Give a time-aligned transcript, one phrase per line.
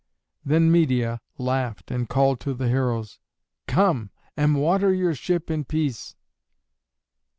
[0.43, 3.19] Then Medeia laughed and called to the heroes,
[3.67, 6.15] "Come and water your ship in peace."